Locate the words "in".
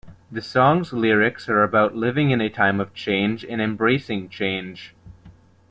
2.31-2.41